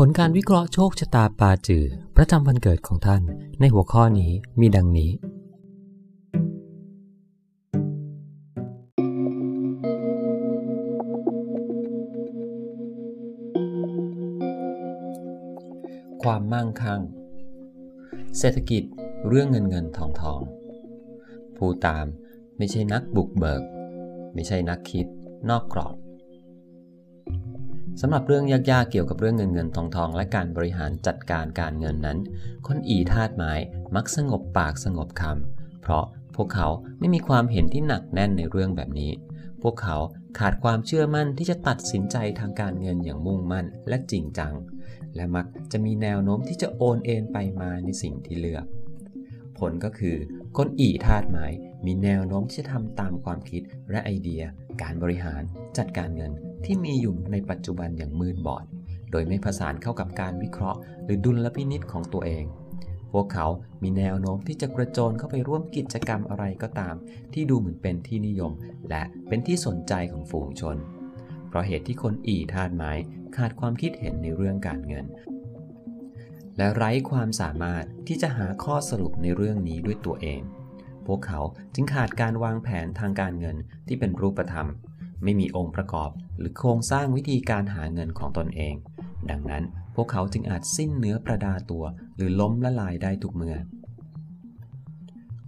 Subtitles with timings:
[0.00, 1.84] ผลการวิเคราะห์โชคชะตาปาจือ
[2.16, 3.22] ประจำวันเกิดของท่าน
[3.60, 5.10] ในหัวข้อนี้มีดังนี้
[16.22, 17.00] ความมั่งคั่ง
[18.38, 18.82] เศรษฐกิจ
[19.28, 20.40] เรื่องเงินเงินทองทอง
[21.56, 22.06] ผู้ตาม
[22.58, 23.62] ไม่ใช่นักบุกเบิก
[24.34, 25.06] ไม่ใช่นักคิด
[25.50, 25.96] นอกกรอบ
[28.00, 32.18] สำหรับเรื่องยากๆเกี่ยวกับเรื่องเงินเงินทองทองและการบริหารจัดการการเงินนั้น
[32.66, 33.52] คนอีธาตุไม้
[33.94, 36.04] มักสงบปากสงบคำเพราะ
[36.36, 36.68] พวกเขา
[36.98, 39.10] ไม่มีความเห็นที่หนักแน่นในเรื่องแบบนี้
[39.62, 39.96] พวกเขา
[40.38, 44.52] ขาดความเชื่อมั่นที่จะตัดสินใจทางการเงินอย่างมุ่งมั่นและจริงจัง
[45.16, 48.64] และมักจะมีแนวโน้มที่จะโอนเอ็นไปมาในสิ่งที่เลือก
[49.58, 50.16] ผลก็คือ
[50.56, 51.46] คนอีธาตุไม้
[51.86, 54.42] มีแนวโน้มที่จะทำตามความคิดและไอเดีย
[54.82, 55.42] การบริหาร
[55.78, 56.32] จัดการเงิน
[56.64, 58.64] ที่มีอยู่ในปัจจุบันอย่างมืดบอด
[59.10, 62.44] โดยไม่ผสานเข้ากับการวิเคราะห์ หรือดุลพินิษของตัวเอง
[63.12, 63.46] พวกเขา
[63.82, 66.94] มีแนวโน้มที่จะกระโจนเข้าไปร่วมกิจกรรมอะไรก็ตาม
[67.32, 68.52] ที่ดูเหมือนเป็นที่นิยม
[68.88, 70.76] และเป็นที่สนใจของฝูงชน
[71.48, 72.92] เพราะเหตุที่คนอีธาตุไม้
[73.36, 75.06] ขาดความคิดเห็นในเรื่องการเงิน
[76.58, 80.40] และไร้ความสามารถที่จะหาข้อสรุปในเรื่องนี้ด้วยตัวเอง
[81.06, 81.40] พวกเขา
[81.74, 84.68] จึงขาดการวางแผนทางการเงินที่เป็นรูปธรรม
[85.24, 88.74] ไม่มีองค์ประกอบหรือโครงสร้างวิธีการหาเงินของตนเอง
[89.30, 91.84] ดังนั้นพวกเขาจึงอาจสิ้นเนื้อประดาตัว
[92.16, 93.56] หรือล้มละลายได้ทุกเมื่อ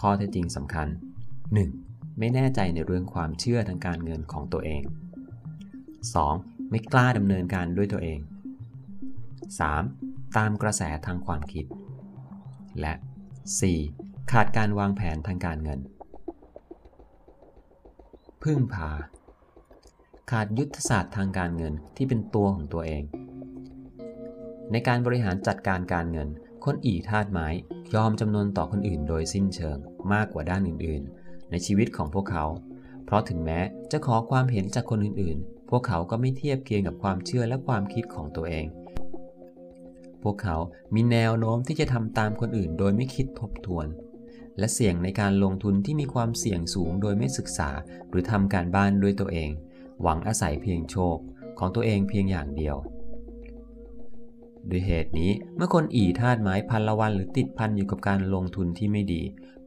[0.00, 0.88] ข้อเท็จจริงสำคัญ
[1.52, 2.18] 1.
[2.18, 4.82] ไม่แน่ใจในเรื่องความเชื่อทางการเงินของตัวเอง
[6.16, 6.70] 2.
[6.70, 8.18] ไม่กล้าดำเนินการด้วยตัวเอง
[9.60, 10.09] 3.
[10.38, 11.64] ตามกระแสทางความคิด
[12.80, 12.94] และ
[13.62, 14.32] 4.
[14.32, 15.80] ขาดการวางแผนทางการเงิน
[18.42, 18.90] พึ่งพา
[20.30, 23.02] ขาดยุทธศาสตร์ทางการเงินที่เป็นตัวของตัวเอง
[24.72, 26.28] ในการบริหารจัดการการเงิน
[26.64, 27.48] คนอีธาตุไม้
[27.94, 29.78] ยอมจำนวนต่อคนอื่นโดยสิ้นเชิง
[30.12, 32.44] มากกว่าด้านอื่นๆ ในชีวิตของพวกเขา
[33.04, 33.60] เพราะถึงแม้
[33.92, 38.66] จะขอความเห็นจากคนอื่นๆ พวกเขาก็ไม่เทียบเคียงกับความเชื่อและความคิดของตัวเอง
[40.22, 40.56] พวกเขา
[40.94, 43.86] มีแนวโน้มที่จะทำตามคนอื่นโดยไม่คิดทบทวน
[44.58, 47.70] และเสี่ยงในการลงทุนที่มีความเสี่ยงสูงโดยไม่ศึกษา
[48.10, 49.50] หรือทำการบ้านด้วยตัวเอง
[50.02, 51.16] หวังอาศัยเพียงโชค
[51.58, 52.76] ของตัวเองเพียงอย่างเดียว
[54.70, 59.22] ด้วยเหตุนี้เมื่อคนอีธาตุไม้พันละวันหรือติดพันอยู่กับการลงทุนที่ไม่ดี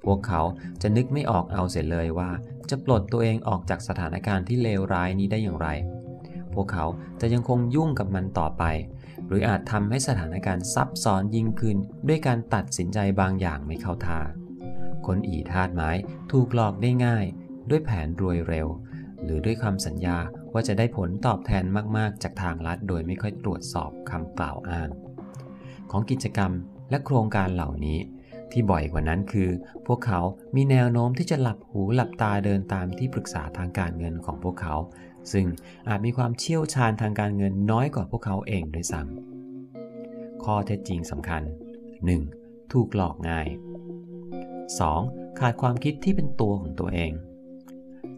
[0.06, 0.42] พวกเขา
[0.82, 2.30] จะนึกไม่ออกเอาเสียเลยว่า
[2.70, 5.68] จะปลดตัวเองออกจากสถานการณ์ที่เลวร้ายนี้ได้อย่างไร
[6.56, 6.86] พวกเขา
[7.22, 8.64] จะยังคงยุ่งกับมันต่อไป
[9.28, 11.78] หรืออาจทำให้สถานการณ์ซับซ้อนยิ่งขึ้น
[12.08, 14.20] ด้วยการตัดสินใจบางอย่างไม่เข้าท่า
[15.06, 15.90] คนอีธาตุไม้
[16.32, 17.26] ถูกหลอกได้ง่าย
[17.70, 18.68] ด้วยแผนรวยเร็ว
[19.24, 20.18] หรือด้วยคำสัญญา
[20.54, 21.64] ว่าจะได้ผลตอบแทน
[21.98, 24.90] มาก ๆ จากทางรัฐโดยไม่ค่อยตรวจสอบคำกล่าวอ้าง
[25.92, 26.52] ของกิจกรรม
[26.90, 28.00] และโครงการเหล่านี้
[28.52, 29.50] ที่บ่อยกว่านั้นคือ
[29.88, 30.22] พวกเขา
[30.56, 34.76] มีแนวโน้มที่จะหลับหูหลับตาเดินตามที่ปรึกษาทางการเงินของพวกเขา
[35.32, 35.46] ซึ่ง
[35.88, 41.44] อาจมีความเชี่ยวชาญทางการเงินน้อยกว่าพวกเขาเองด้วยซ้ำข้อเท็จจริงสำคัญ
[42.08, 42.74] 1.
[42.74, 43.48] ถูกหลอกง่าย
[44.84, 45.40] 2.
[45.40, 47.12] ขาดความคิดที่เป็นตัวของตัวเอง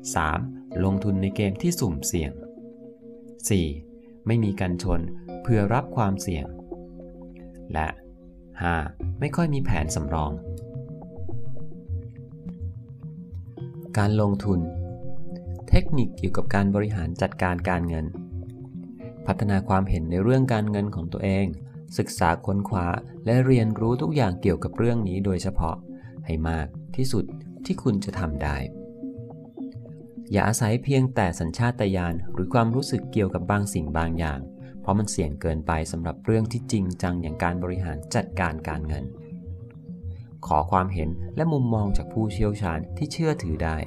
[0.09, 0.83] 3.
[0.85, 2.31] ลงทุนในเกมที่สุ่มเสี่ยง
[3.49, 4.27] 4.
[4.27, 5.01] ไม่มีกันชน
[5.43, 6.45] เพื่อรับความเสี่ยง
[7.73, 7.87] และ
[8.55, 9.19] 5.
[9.19, 10.31] ไม่ค่อยมีแผนสำรอง
[13.97, 14.59] การลงทุน
[15.75, 18.05] ทคนิคเกี่ยวกับการบริหารจัดการการเงิน
[19.27, 21.45] พัฒนาความเห็นในเรื่องการเงินของตัวเอง
[21.97, 22.87] ศึกษาค้นคว้า
[23.25, 25.75] และเรียนรู้ทุกอย่างเกี่ยวกับเรื่องนี้โดยเฉพาะ
[26.25, 27.25] ให้มากที่สุด
[27.65, 28.57] ที่คุณจะทำได้
[30.31, 34.39] อย่าอาศัยเพียงแต่สัญชาตญาณหรือความรู้สึกเกี่ยวกับบางสิ่งบางอย่าง
[34.81, 39.05] เพราะมันเสี่ยงเกินไปสำหรับเรื่องที่จริงจังอย่างการบริหารจัดการการเงิน
[40.45, 43.79] ขอความเห็นและมุมมองจากผู้เชี่ยวชาญที่เชื่อถือได้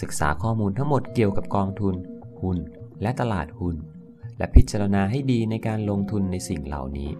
[0.00, 1.94] ศึกษาข้อมูลทั้งหมดเกี่ยวกับกองทุน
[2.40, 2.58] หุ้น
[3.02, 3.76] และตลาดหุ้น
[4.38, 7.10] และพิจารณาให้ดีในการลงทุนในสิ่งเหล่านี้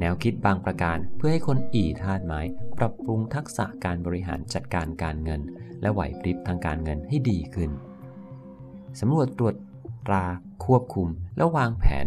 [0.00, 2.40] แนวคิดบางประการเพื่อให้คนอีธาตุไม้
[2.78, 5.40] ปรับปรุงทักษะการบริหารจัดการการเงิน
[5.80, 7.70] และไหวพริบทางการเงินให้ดีขึ้น
[9.00, 9.54] สำรวจตรวจ
[10.06, 10.24] ตรา
[10.64, 12.06] ควบคุม และวางแผน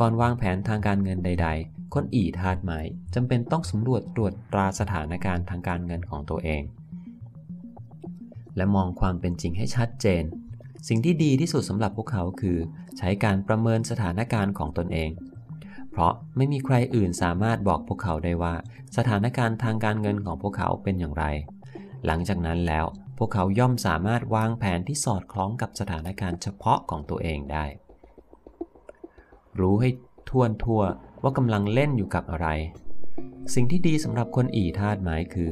[0.00, 2.80] ก่อนวางแผนทางการเงินใด ๆ คนอีธาตุไม้
[3.14, 6.62] จำเป็นต้องสำรวจตรวจตราสถานการณ์ทางการเงินของตัวเอง
[8.56, 10.24] และมองความเป็นจริงให้ชัดเจน
[10.88, 12.58] สิ่งที่ดีที่สุดสำหรับพวกเขาคือ
[12.98, 15.10] ใช้การประเมินสถานการณ์ของตนเอง
[15.90, 18.54] เพราะไม่มีใครอื่นสามารถบอกพวกเขาได้ว่า
[18.96, 21.24] สถานการณ์ทางการเงินของพวกเขาเป็นอย่างไร
[22.06, 22.86] หลังจากนั้นแล้ว
[23.18, 27.66] พวกเขาย่อมสามารถวางแผนที่สอดคล้องกับสถานการณ์เฉพาะของตัวเองได้
[29.60, 29.88] รู้ให้
[30.30, 30.82] ทวนทั่ว
[31.22, 32.48] ว่ากำลังเล่นอยู่กับอะไร
[33.54, 35.50] สิ่งที่ดีสำหรับคนอีธาตุไม้คือ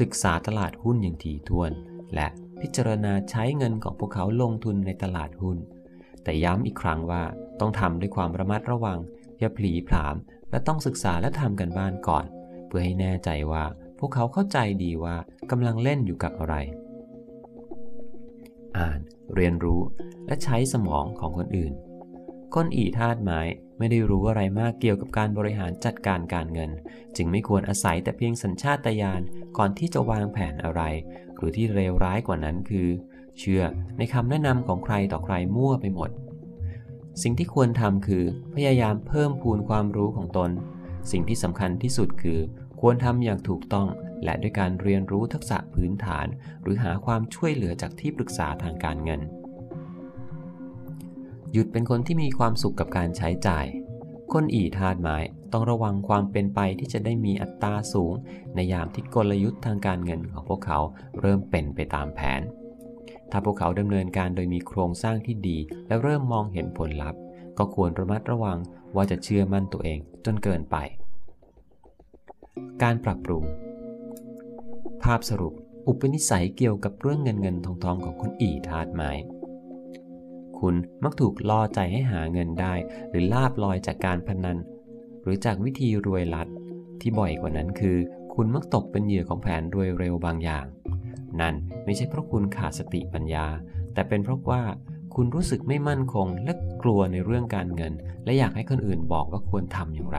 [0.00, 1.72] ศึกษาตลาดหุ้นอย่างถี่ถ้วน
[2.14, 2.28] และ
[2.60, 5.58] พิจารณาใช้เงินของพวกเขาลงทุนในตลาดหุ้น
[6.24, 7.22] แต่ย้ำอีกครั้งว่า
[7.60, 8.98] ต้องทำด้วยความระมัดระวัง
[9.38, 10.16] อย่าผลีผลาม
[10.50, 12.24] และต้องศึกษาและทำกันบ้านก่อน
[12.66, 13.64] เพื่อให้แน่ใจว่า
[13.98, 15.16] พวกเขาเข้าใจดีว่า
[15.50, 16.54] กำลังเล่นอยู่กับอะไร
[18.76, 19.00] อ่าน
[19.34, 19.80] เรียนรู้
[20.26, 21.72] และใช้สมองของคนอื่น
[22.54, 23.40] คนอีธาตุไม้
[23.78, 26.70] ไม่ได้รู้อะไรมากเกี่ยวกับการบริหารจัดการการเงิน
[27.16, 29.22] จึงไม่ควรอาศัยแต่เพียงสัญชาตญาณ
[29.58, 30.82] ก่อนที่จะวางแผนอะไร
[31.36, 32.88] หรือที่เลวร้ายกว่านั้นคือ
[33.38, 33.62] เชื่อ
[33.98, 36.10] ในคำแนะนำของใครต่อใครมั่วไปหมด
[37.22, 38.24] สิ่งที่ควรทำคือ
[38.54, 40.50] พยายามเพิ่มพูนความรู้ของตน
[41.10, 42.38] สิ่งที่สำคัญที่สุดคือ
[42.80, 43.88] ควรทำอย่างถูกต้อง
[44.24, 46.26] และด้วยการเรียนรู้ทักษะพื้นฐาน
[46.62, 49.20] หรือหาความช่วยเหลือจากที่ปรึกษาทางการเงิน
[51.52, 53.66] หยุดเป็นคนที่มีความสุขกับการใช้จ่าย
[54.32, 55.16] คนอีธาตุไม้
[55.52, 58.12] ต้องระวังความเป็นไปที่จะได้มีอัตราสูง
[58.54, 60.78] ในยามที่กลยุทธ์ทางการเงินของพวกเขา
[61.20, 62.40] เริ่มเป็นไปตามแผน
[63.30, 67.20] ถ้าพวกเขาดำเนินการโดยมีโครงสร้างที่ดี และเริ่มมองเห็นผลลัพธ์
[67.58, 68.58] ก็ควรระมัดระวัง
[68.96, 70.76] ว่าจะเชื่อมั่นตัวเองจนเกินไป
[72.82, 73.44] การปรับปรุง
[75.02, 75.54] ภาพสรุป
[75.86, 79.10] อุปนิสัยเกี่ยวกับเรื่องเงินเงินทองทองของคนอีธาตุไม้
[80.58, 82.74] คุณมักถูกล่อใจให้หาเงินได้
[83.10, 84.58] หรือลาบลอยจากการพนัน
[85.26, 86.48] หรือจากวิธีรวยลัด
[87.00, 87.96] ที่บ่อยกว่านั้นคือ
[88.34, 90.66] คุณมักตกเป็นเหยื่อของแผนรวยเร็วบางอย่าง
[91.40, 93.46] นั่นไม่ใช่เพราะคุณขาดสติปัญญา
[93.94, 94.62] แต่เป็นเพราะว่า
[95.14, 96.52] คุณรู้สึกไม่มั่นคงและ
[96.82, 97.92] กลัวในเรื่องการเงิน
[98.24, 100.18] และอยากให้คนอื่นบอกว่าควรทำอย่างไร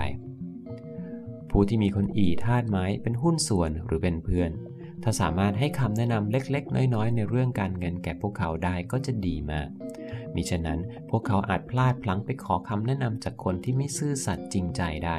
[1.50, 4.52] ผู้ที่มีคนอีธาตุไม้เป็นหุ้นส่วนหรือเป็นเพื่อน
[5.04, 9.68] ถ้าสามารถให้คำแนะนำเล็กๆ น้อยๆ ในเรื่องการเงินแก่พวกเขาได้ก็จะดีมาก
[10.38, 10.80] มิฉะนั้น
[11.10, 15.18] พวกเขาอาจพลาดพลั้งไปขอคำแนะนำจากคนที่ไม่ซื่อสัตย์จริงใจได้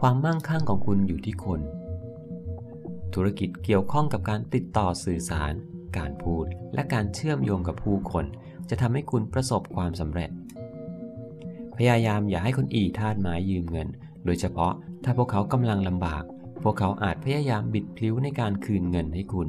[0.00, 1.60] ความมั่งคั่งของคุณอยู่ที่คน
[3.14, 5.52] ธุรกิจเกี่ยวข้องกับการติดต่อสื่อสาร
[5.98, 8.24] การพูด และการเชื่อมโยงกับผู้คน
[8.70, 10.30] จะทำให้คุณประสบความสำเร็จ
[11.76, 13.88] พยายามอย่าให้คนอีทาดไม้ยืมเงิน
[14.24, 14.72] โดยเฉพาะ
[15.04, 16.22] ถ้าพวกเขากำลังลำบาก
[16.62, 19.48] พวกเขาอาจพยายามบิดพลิ้วในการคืนเงินให้คุณ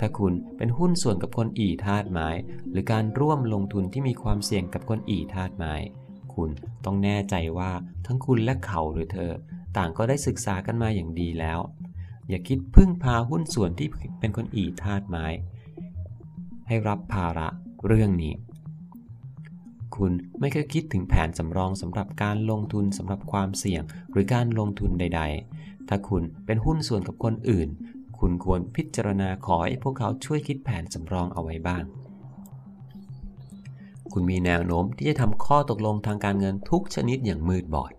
[0.00, 2.28] ถ้าคุณเป็นหุ้นส่วนกับคนอีธาตุไม้
[2.70, 5.74] หรือการร่วมลงทุนที่มีความเสี่ยงกับคนอีธาตุไม้
[6.34, 6.50] คุณ
[6.84, 7.72] ต้องแน่ใจว่า
[8.06, 9.32] ทั้งคุณและเขาหรือเธอ
[9.76, 11.60] ต่างก็ได้ศึกษากันมาอย่างดีแล้ว
[12.28, 13.88] อย่าคิดพึ่งพาหุ้นส่วนที่
[14.20, 15.26] เป็นคนอีธาตุไม้
[16.68, 17.48] ให้รับภาระ
[17.86, 18.34] เรื่องนี้
[19.96, 25.22] คุณไม่เคยคิดถึงแผนสำรองสำหรับการลงทุนสำหรับความเสี่ยงหรือการลงทุนใด
[25.54, 27.68] ๆ ถ้าคุณเป็นหุ้นส่วนกับคนอื่น
[28.20, 31.84] คุณควรพิจารณาขอให้พวกเขาช่วยคิดแผนสำรองเอาไว้บ้าง
[34.12, 37.92] คุณมีแนวโน้มที่จะทำข้อตกลงทางการเงินทุกชนิดอย่างมืดบอด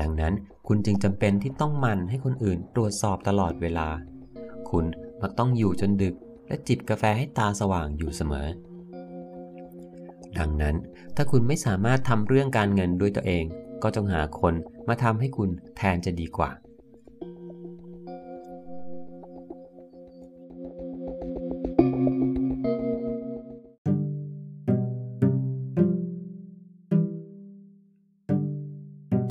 [0.00, 0.34] ดังนั้น
[0.66, 3.88] คุณจึงจำเป็นที่ต้องมันให้คนอื่นตรวจสอบตลอดเวลา
[4.70, 4.84] คุณ
[5.20, 6.14] มักต้องอยู่จนดึก
[6.46, 8.46] และจิบกาแฟให้ตาสว่างอยู่เสมอ
[10.38, 10.76] ดังนั้น
[11.16, 13.44] ถ้าคุณไม่สามารถทำเรื่องการเงินด้วยตัวเอง
[13.82, 14.54] ก็จงหาคน
[14.88, 16.50] มาทำให้คุณแทนจะดีกว่า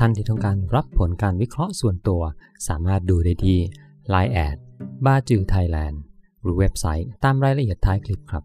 [0.08, 2.22] านที่ต้องการรับผลการวิเคราะห์ส่วนตัว
[2.68, 3.60] สามารถดูได้ที่
[4.14, 4.58] Line แอด
[5.06, 6.02] บาจือไทยแลนด์
[6.42, 8.44] หรือเว็บไซต์ตามรายละเอียดท้ายคลิปครับ